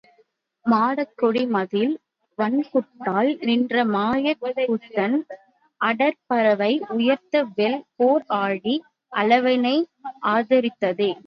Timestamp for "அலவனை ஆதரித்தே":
9.13-11.11